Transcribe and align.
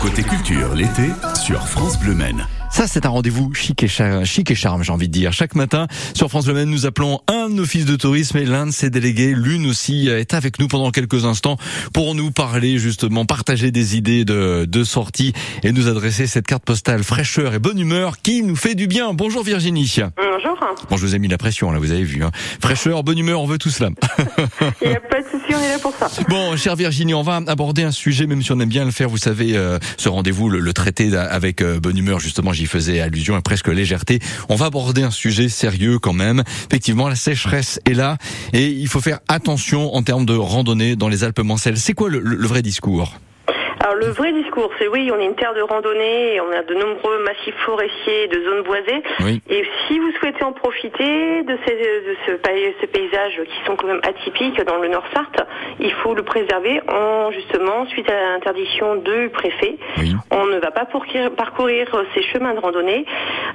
Côté 0.00 0.22
culture, 0.22 0.74
l'été, 0.74 1.10
sur 1.44 1.66
France 1.66 1.98
Bleu 1.98 2.14
Maine. 2.14 2.46
Ça, 2.70 2.86
c'est 2.86 3.04
un 3.04 3.08
rendez-vous 3.08 3.52
chic 3.54 3.82
et, 3.82 3.88
char- 3.88 4.24
chic 4.24 4.50
et 4.50 4.54
charme, 4.54 4.84
j'ai 4.84 4.92
envie 4.92 5.08
de 5.08 5.12
dire. 5.12 5.32
Chaque 5.32 5.54
matin, 5.56 5.88
sur 6.14 6.28
France 6.28 6.46
Le 6.46 6.54
Maine, 6.54 6.70
nous 6.70 6.86
appelons 6.86 7.20
un 7.26 7.56
office 7.58 7.84
de 7.84 7.96
tourisme 7.96 8.36
et 8.38 8.44
l'un 8.44 8.66
de 8.66 8.70
ses 8.70 8.90
délégués, 8.90 9.34
l'une 9.34 9.66
aussi, 9.66 10.08
est 10.08 10.34
avec 10.34 10.60
nous 10.60 10.68
pendant 10.68 10.90
quelques 10.92 11.24
instants 11.24 11.56
pour 11.92 12.14
nous 12.14 12.30
parler, 12.30 12.78
justement, 12.78 13.24
partager 13.24 13.70
des 13.72 13.96
idées 13.96 14.24
de, 14.24 14.66
de 14.66 14.84
sortie 14.84 15.32
et 15.64 15.72
nous 15.72 15.88
adresser 15.88 16.26
cette 16.26 16.46
carte 16.46 16.64
postale 16.64 17.02
fraîcheur 17.02 17.54
et 17.54 17.58
bonne 17.58 17.78
humeur 17.78 18.18
qui 18.22 18.42
nous 18.42 18.56
fait 18.56 18.74
du 18.76 18.86
bien. 18.86 19.12
Bonjour 19.14 19.42
Virginie. 19.42 19.96
Bonjour. 20.42 20.56
Bon, 20.88 20.96
je 20.96 21.02
vous 21.06 21.14
ai 21.16 21.18
mis 21.18 21.26
la 21.28 21.38
pression, 21.38 21.70
là, 21.72 21.78
vous 21.78 21.90
avez 21.90 22.04
vu. 22.04 22.22
Hein. 22.22 22.30
Fraîcheur, 22.62 23.02
bonne 23.02 23.18
humeur, 23.18 23.40
on 23.40 23.46
veut 23.46 23.58
tout 23.58 23.70
cela. 23.70 23.90
Il 24.82 24.88
n'y 24.88 24.94
a 24.94 25.00
pas 25.00 25.20
de 25.20 25.24
souci, 25.26 25.52
on 25.52 25.60
est 25.60 25.68
là 25.68 25.78
pour 25.80 25.92
ça. 25.94 26.08
Bon, 26.28 26.56
chère 26.56 26.76
Virginie, 26.76 27.12
on 27.14 27.22
va 27.22 27.40
aborder 27.48 27.82
un 27.82 27.90
sujet, 27.90 28.26
même 28.26 28.42
si 28.42 28.52
on 28.52 28.60
aime 28.60 28.68
bien 28.68 28.84
le 28.84 28.90
faire. 28.92 29.08
Vous 29.08 29.16
savez, 29.18 29.56
euh, 29.56 29.78
ce 29.96 30.08
rendez-vous, 30.08 30.48
le, 30.48 30.60
le 30.60 30.72
traiter 30.72 31.16
avec 31.16 31.60
euh, 31.60 31.80
bonne 31.80 31.96
humeur, 31.98 32.20
justement, 32.20 32.52
j'y 32.52 32.66
faisais 32.66 33.00
allusion 33.00 33.36
et 33.36 33.40
presque 33.42 33.68
légèreté. 33.68 34.20
On 34.48 34.54
va 34.54 34.66
aborder 34.66 35.02
un 35.02 35.10
sujet 35.10 35.48
sérieux 35.48 35.98
quand 35.98 36.12
même. 36.12 36.44
Effectivement, 36.68 37.08
la 37.08 37.16
sécheresse 37.16 37.80
est 37.84 37.94
là 37.94 38.16
et 38.52 38.68
il 38.68 38.86
faut 38.88 39.00
faire 39.00 39.18
attention 39.28 39.94
en 39.94 40.02
termes 40.02 40.24
de 40.26 40.36
randonnée 40.36 40.94
dans 40.94 41.08
les 41.08 41.24
Alpes-Mancelles. 41.24 41.78
C'est 41.78 41.94
quoi 41.94 42.08
le, 42.10 42.20
le- 42.20 42.36
le 42.36 42.46
vrai 42.46 42.62
discours? 42.62 43.14
Alors 43.88 44.00
le 44.00 44.12
vrai 44.12 44.32
discours, 44.32 44.70
c'est 44.78 44.86
oui, 44.86 45.10
on 45.14 45.18
est 45.18 45.24
une 45.24 45.34
terre 45.34 45.54
de 45.54 45.62
randonnée, 45.62 46.34
et 46.34 46.40
on 46.42 46.50
a 46.52 46.62
de 46.62 46.74
nombreux 46.74 47.22
massifs 47.24 47.54
forestiers, 47.64 48.26
de 48.28 48.44
zones 48.44 48.62
boisées. 48.62 49.02
Oui. 49.20 49.40
Et 49.48 49.64
si 49.86 49.98
vous 49.98 50.12
souhaitez 50.20 50.44
en 50.44 50.52
profiter 50.52 51.42
de 51.42 51.56
ces, 51.66 51.74
de 51.74 52.16
ce, 52.26 52.32
ces 52.82 52.86
paysages 52.86 53.40
qui 53.46 53.64
sont 53.66 53.76
quand 53.76 53.86
même 53.86 54.00
atypiques 54.02 54.60
dans 54.66 54.76
le 54.76 54.88
Nord 54.88 55.04
Sarthe, 55.14 55.40
il 55.80 55.90
faut 56.02 56.14
le 56.14 56.22
préserver 56.22 56.82
en 56.92 57.30
justement 57.32 57.86
suite 57.86 58.10
à 58.10 58.32
l'interdiction 58.34 58.96
du 58.96 59.30
préfet. 59.30 59.78
Oui. 59.96 60.12
On 60.32 60.44
ne 60.44 60.58
va 60.58 60.70
pas 60.70 60.84
pourquir- 60.84 61.30
parcourir 61.30 61.86
ces 62.14 62.22
chemins 62.24 62.52
de 62.52 62.60
randonnée 62.60 63.06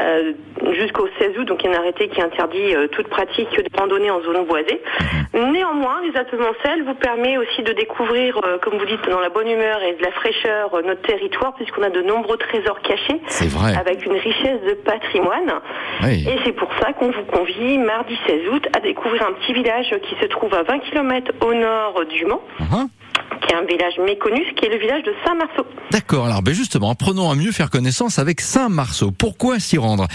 euh, 0.00 0.32
jusqu'au 0.72 1.06
16 1.20 1.38
août, 1.38 1.44
donc 1.44 1.62
il 1.62 1.70
y 1.70 1.72
a 1.72 1.76
un 1.76 1.80
arrêté 1.80 2.08
qui 2.08 2.20
interdit 2.20 2.74
euh, 2.74 2.88
toute 2.88 3.06
pratique 3.06 3.50
de 3.56 3.78
randonnée 3.78 4.10
en 4.10 4.20
zone 4.22 4.44
boisée. 4.44 4.82
Néanmoins, 5.34 5.65
les 6.16 6.20
Alpes-Mancelles 6.20 6.84
vous 6.84 6.94
permet 6.94 7.36
aussi 7.36 7.62
de 7.62 7.72
découvrir, 7.72 8.38
euh, 8.44 8.58
comme 8.62 8.78
vous 8.78 8.86
dites, 8.86 9.04
dans 9.10 9.20
la 9.20 9.28
bonne 9.28 9.48
humeur 9.48 9.82
et 9.82 9.94
de 9.96 10.02
la 10.02 10.10
fraîcheur, 10.12 10.74
euh, 10.74 10.82
notre 10.82 11.02
territoire, 11.02 11.54
puisqu'on 11.54 11.82
a 11.82 11.90
de 11.90 12.00
nombreux 12.02 12.36
trésors 12.38 12.80
cachés, 12.80 13.20
C'est 13.28 13.48
vrai. 13.48 13.74
avec 13.76 14.04
une 14.06 14.12
richesse 14.12 14.60
de 14.66 14.74
patrimoine. 14.84 15.52
Oui. 16.02 16.26
Et 16.28 16.38
c'est 16.44 16.52
pour 16.52 16.70
ça 16.80 16.92
qu'on 16.94 17.10
vous 17.10 17.24
convie, 17.30 17.78
mardi 17.78 18.16
16 18.26 18.48
août, 18.52 18.66
à 18.76 18.80
découvrir 18.80 19.22
un 19.26 19.32
petit 19.34 19.52
village 19.52 19.94
qui 20.08 20.14
se 20.20 20.26
trouve 20.26 20.54
à 20.54 20.62
20 20.62 20.78
km 20.90 21.32
au 21.44 21.54
nord 21.54 22.02
du 22.08 22.24
Mans, 22.24 22.40
Hein 22.72 22.88
qui 23.42 23.52
est 23.52 23.56
un 23.56 23.64
village 23.64 23.98
méconnu, 23.98 24.42
ce 24.48 24.54
qui 24.54 24.64
est 24.64 24.70
le 24.70 24.78
village 24.78 25.02
de 25.02 25.12
Saint-Marceau. 25.24 25.66
D'accord. 25.90 26.26
Alors, 26.26 26.42
ben 26.42 26.54
justement, 26.54 26.90
apprenons 26.90 27.30
à 27.30 27.34
mieux 27.34 27.52
faire 27.52 27.70
connaissance 27.70 28.18
avec 28.18 28.40
Saint-Marceau. 28.40 29.10
Pourquoi 29.10 29.58
s'y 29.58 29.76
rendre? 29.78 30.06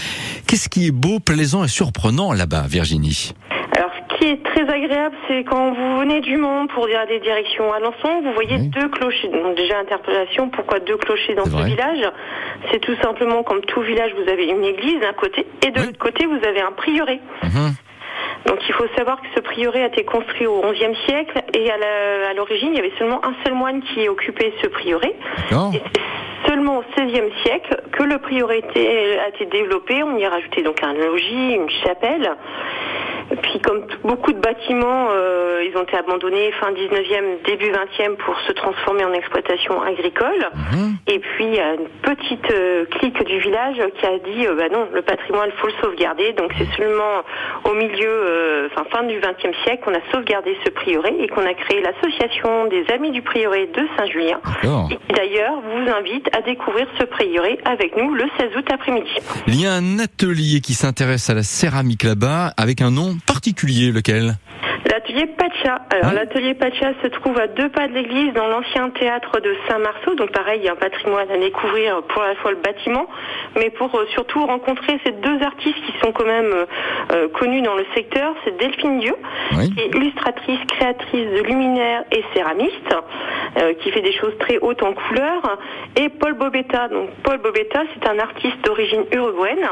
Qu'est-ce 0.48 0.68
qui 0.68 0.88
est 0.88 0.90
beau, 0.92 1.18
plaisant 1.20 1.62
et 1.64 1.68
surprenant 1.68 2.32
là-bas, 2.32 2.64
Virginie? 2.68 3.32
Qui 4.22 4.28
est 4.28 4.42
très 4.44 4.62
agréable, 4.68 5.16
c'est 5.26 5.42
quand 5.42 5.72
vous 5.72 5.98
venez 5.98 6.20
du 6.20 6.36
Mans 6.36 6.68
pour 6.68 6.86
dire 6.86 7.04
des 7.08 7.18
directions 7.18 7.72
à 7.72 7.76
Alençon, 7.78 8.20
vous 8.22 8.32
voyez 8.32 8.54
Oui. 8.54 8.68
deux 8.68 8.88
clochers. 8.88 9.28
Donc 9.28 9.56
déjà, 9.56 9.80
interpellation, 9.80 10.48
pourquoi 10.48 10.78
deux 10.78 10.96
clochers 10.96 11.34
dans 11.34 11.44
ce 11.44 11.64
village? 11.64 12.08
C'est 12.70 12.78
tout 12.78 12.94
simplement, 13.02 13.42
comme 13.42 13.62
tout 13.62 13.80
village, 13.80 14.12
vous 14.14 14.30
avez 14.30 14.46
une 14.46 14.62
église 14.64 15.00
d'un 15.00 15.12
côté, 15.12 15.44
et 15.66 15.70
de 15.72 15.80
Oui. 15.80 15.86
l'autre 15.86 15.98
côté, 15.98 16.26
vous 16.26 16.38
avez 16.46 16.60
un 16.60 16.70
prieuré. 16.70 17.20
Mhm. 17.42 17.74
Donc 18.46 18.58
il 18.68 18.74
faut 18.74 18.86
savoir 18.96 19.20
que 19.20 19.26
ce 19.34 19.40
prieuré 19.40 19.82
a 19.82 19.86
été 19.86 20.04
construit 20.04 20.46
au 20.46 20.60
XIe 20.70 20.94
siècle, 21.06 21.42
et 21.54 21.68
à 21.70 22.32
l'origine, 22.34 22.68
il 22.72 22.76
y 22.76 22.78
avait 22.78 22.92
seulement 22.98 23.24
un 23.24 23.34
seul 23.44 23.54
moine 23.54 23.82
qui 23.82 24.08
occupait 24.08 24.52
ce 24.62 24.68
prieuré. 24.68 25.16
Et 25.74 25.80
seulement 26.48 26.78
au 26.78 26.84
XVIe 26.96 27.32
siècle 27.44 27.82
que 27.92 28.02
le 28.04 28.18
prieuré 28.18 28.62
a 29.24 29.28
été 29.28 29.46
développé. 29.46 30.02
On 30.04 30.16
y 30.16 30.24
a 30.24 30.30
rajouté 30.30 30.62
donc 30.62 30.80
un 30.82 30.92
logis, 30.92 31.54
une 31.54 31.70
chapelle. 31.84 32.30
Puis 33.52 33.60
comme 33.60 33.84
beaucoup 34.02 34.32
de 34.32 34.40
bâtiments, 34.40 35.08
euh, 35.10 35.62
ils 35.68 35.76
ont 35.76 35.82
été 35.82 35.94
abandonnés 35.94 36.52
fin 36.52 36.72
19e, 36.72 37.44
début 37.44 37.70
20e 37.70 38.16
pour 38.16 38.34
se 38.46 38.52
transformer 38.52 39.04
en 39.04 39.12
exploitation 39.12 39.82
agricole. 39.82 40.48
Mhm. 40.54 40.94
Et 41.06 41.18
puis 41.18 41.44
il 41.44 41.54
y 41.54 41.60
a 41.60 41.74
une 41.74 41.88
petite 42.00 42.50
euh, 42.50 42.86
clique 42.86 43.22
du 43.26 43.38
village 43.40 43.76
qui 44.00 44.06
a 44.06 44.18
dit 44.20 44.46
euh, 44.46 44.54
bah 44.56 44.70
non, 44.72 44.88
le 44.90 45.02
patrimoine 45.02 45.50
faut 45.58 45.66
le 45.66 45.74
sauvegarder. 45.82 46.32
Donc 46.32 46.50
c'est 46.56 46.68
seulement 46.78 47.20
au 47.64 47.74
milieu, 47.74 48.70
enfin 48.72 48.86
fin 48.90 49.02
du 49.02 49.20
XXe 49.20 49.54
siècle, 49.64 49.82
qu'on 49.84 49.94
a 49.94 50.00
sauvegardé 50.12 50.56
ce 50.64 50.70
prieuré 50.70 51.14
et 51.20 51.28
qu'on 51.28 51.44
a 51.44 51.52
créé 51.52 51.82
l'association 51.82 52.68
des 52.68 52.86
Amis 52.90 53.10
du 53.10 53.20
prieuré 53.20 53.66
de 53.66 53.86
Saint-Julien. 53.98 54.40
D'accord. 54.62 54.88
Et 54.90 54.96
qui 54.96 55.12
d'ailleurs 55.12 55.60
vous 55.60 55.90
invite 55.90 56.34
à 56.34 56.40
découvrir 56.40 56.86
ce 56.98 57.04
prieuré 57.04 57.58
avec 57.66 57.98
nous 57.98 58.14
le 58.14 58.24
16 58.38 58.56
août 58.56 58.66
après-midi. 58.72 59.10
Il 59.46 59.60
y 59.60 59.66
a 59.66 59.74
un 59.74 59.98
atelier 59.98 60.60
qui 60.60 60.72
s'intéresse 60.72 61.28
à 61.28 61.34
la 61.34 61.42
céramique 61.42 62.04
là-bas 62.04 62.54
avec 62.56 62.80
un 62.80 62.90
nom 62.90 63.16
particulier, 63.26 63.41
lequel 63.46 64.34
L'atelier 64.90 65.26
Pacha. 65.26 65.80
Alors 65.90 66.10
Ouais. 66.12 66.14
l'atelier 66.18 66.54
Pacha 66.54 66.92
se 67.02 67.06
trouve 67.08 67.38
à 67.38 67.46
deux 67.46 67.68
pas 67.70 67.88
de 67.88 67.94
l'église 67.94 68.32
dans 68.34 68.46
l'ancien 68.48 68.90
théâtre 68.90 69.40
de 69.40 69.54
Saint-Marceau. 69.68 70.14
Donc 70.16 70.32
pareil, 70.32 70.60
il 70.60 70.66
y 70.66 70.68
a 70.68 70.72
un 70.72 70.76
patrimoine 70.76 71.30
à 71.30 71.38
découvrir 71.38 72.02
pour 72.02 72.22
à 72.22 72.28
la 72.28 72.34
fois 72.36 72.50
le 72.50 72.58
bâtiment, 72.58 73.06
mais 73.56 73.70
pour 73.70 73.94
euh, 73.94 74.06
surtout 74.12 74.44
rencontrer 74.44 74.98
ces 75.04 75.12
deux 75.12 75.40
artistes 75.42 75.78
qui 75.86 75.92
sont 76.04 76.12
quand 76.12 76.26
même 76.26 76.52
euh, 76.52 76.66
euh, 77.12 77.28
connus 77.28 77.62
dans 77.62 77.74
le 77.74 77.86
secteur. 77.94 78.34
C'est 78.44 78.56
Delphine 78.58 78.98
Dieu, 79.00 79.14
Oui. 79.56 79.70
qui 79.72 79.80
est 79.80 79.94
illustratrice, 79.96 80.60
créatrice 80.68 81.30
de 81.30 81.42
luminaires 81.42 82.04
et 82.10 82.22
céramiste, 82.34 82.94
euh, 83.58 83.74
qui 83.74 83.90
fait 83.92 84.02
des 84.02 84.12
choses 84.14 84.36
très 84.40 84.58
hautes 84.58 84.82
en 84.82 84.92
couleur, 84.92 85.58
et 85.96 86.08
Paul 86.10 86.34
Bobetta. 86.34 86.88
Donc 86.88 87.10
Paul 87.22 87.38
Bobetta, 87.38 87.82
c'est 87.94 88.08
un 88.08 88.18
artiste 88.18 88.60
d'origine 88.64 89.04
uruguayenne, 89.12 89.66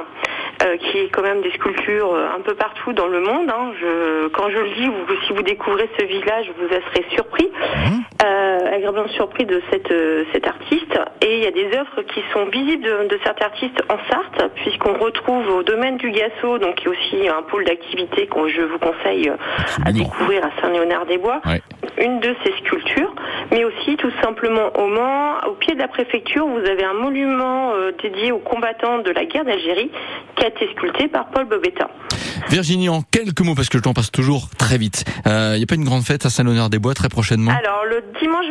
euh, 0.63 0.77
qui 0.77 0.99
est 0.99 1.09
quand 1.09 1.23
même 1.23 1.41
des 1.43 1.51
sculptures 1.53 2.15
euh, 2.15 2.29
un 2.37 2.41
peu 2.41 2.55
partout 2.55 2.93
dans 2.93 3.07
le 3.09 3.21
monde. 3.21 3.49
hein. 3.51 3.73
Je, 3.81 4.29
quand 4.29 4.49
je 4.51 4.59
le 4.59 4.71
dis, 4.71 4.87
vous, 4.87 5.15
si 5.27 5.33
vous 5.33 5.43
découvrez 5.43 5.89
ce 5.99 6.05
village, 6.05 6.51
vous 6.59 6.69
serez 6.69 7.05
surpris, 7.15 7.51
Mhm. 7.87 8.01
euh, 8.25 8.75
agréablement 8.77 9.09
surpris 9.09 9.47
de 9.47 9.63
cette, 9.71 9.91
euh, 9.91 10.25
cet 10.33 10.47
artiste. 10.47 10.99
Et 11.23 11.39
il 11.39 11.45
y 11.45 11.47
a 11.47 11.51
des 11.51 11.67
œuvres 11.77 12.03
qui 12.13 12.23
sont 12.33 12.45
visibles 12.47 12.85
de, 12.85 13.09
de 13.09 13.19
cet 13.25 13.43
artiste 13.43 13.83
en 13.89 13.97
Sarthe, 14.11 14.53
puisqu'on 14.57 14.95
retrouve 14.95 15.49
au 15.49 15.63
domaine 15.63 15.97
du 15.97 16.11
Gasso, 16.11 16.59
donc 16.59 16.77
qui 16.77 16.87
est 16.87 16.89
aussi 16.91 17.29
un 17.29 17.43
pôle 17.43 17.65
d'activité 17.65 18.27
que 18.27 18.49
je 18.49 18.63
vous 18.63 18.79
conseille 18.79 19.31
à 19.85 19.93
découvrir 19.93 20.45
à 20.45 20.51
Saint-Léonard-des-Bois 20.61 21.41
Ouais. 21.47 21.61
Une 22.01 22.21
de 22.21 22.35
ces 22.45 22.53
sculptures, 22.59 23.15
mais 23.51 23.65
aussi 23.65 23.97
tout 23.97 24.11
simplement 24.23 24.71
au 24.77 24.89
Mans, 24.89 25.37
au 25.49 25.55
pied 25.55 25.75
de 25.75 25.81
la 25.81 25.89
préfecture, 25.89 26.47
vous 26.47 26.59
avez 26.59 26.85
un 26.85 26.95
monument 26.95 27.73
euh, 27.75 27.93
dédié 28.03 28.33
aux 28.33 28.39
combattants 28.39 28.99
de 28.99 29.11
la 29.11 29.25
guerre 29.25 29.45
d'Algérie 29.45 29.91
qui 30.37 30.45
a 30.45 30.49
été 30.49 30.69
sculpté 30.77 31.09
par 31.09 31.27
Paul 31.31 31.45
Bobetta. 31.45 31.89
Virginie, 32.49 32.89
en 32.89 33.03
quelques 33.03 33.41
mots, 33.41 33.55
parce 33.55 33.69
que 33.69 33.77
le 33.77 33.83
temps 33.83 33.93
passe 33.93 34.11
toujours 34.11 34.49
très 34.59 34.79
vite. 34.79 35.05
Il 35.27 35.57
n'y 35.57 35.63
a 35.63 35.67
pas 35.67 35.75
une 35.75 35.85
grande 35.85 36.03
fête 36.03 36.27
à 36.27 36.31
Saint-Léonard-des-Bois 36.31 36.95
très 36.95 37.09
prochainement? 37.09 37.53
Alors 37.53 37.85
le 37.85 38.03
dimanche 38.21 38.47